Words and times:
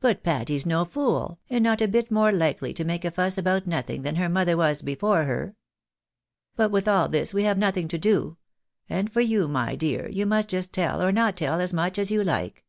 But 0.00 0.24
Patty's 0.24 0.66
no 0.66 0.84
fool, 0.84 1.38
and 1.48 1.62
not 1.62 1.80
a 1.80 1.86
bit 1.86 2.10
more 2.10 2.32
likely 2.32 2.74
to 2.74 2.84
make 2.84 3.04
a 3.04 3.10
fuss 3.12 3.38
about 3.38 3.68
nothing 3.68 4.02
than 4.02 4.16
her 4.16 4.28
mother 4.28 4.56
was 4.56 4.82
before 4.82 5.18
CONJUGAL 5.18 5.28
COMMUMlJNU» 5.28 5.46
UiN 5.46 5.46
MOKAJ. 5.46 6.56
MATTERS. 6.56 6.56
217 6.56 6.56
her. 6.56 6.56
But 6.66 6.70
with 6.72 6.88
all 6.88 7.08
this 7.08 7.34
we 7.34 7.44
have 7.44 7.58
nothing 7.58 7.86
to 7.86 7.98
do; 7.98 8.36
and 8.90 9.12
for 9.12 9.20
you, 9.20 9.46
my 9.46 9.76
dear, 9.76 10.08
you 10.08 10.26
may 10.26 10.42
just 10.42 10.72
tell 10.72 11.00
or 11.00 11.12
not 11.12 11.36
tell, 11.36 11.60
as 11.60 11.72
much 11.72 12.00
as 12.00 12.10
you 12.10 12.24
like. 12.24 12.64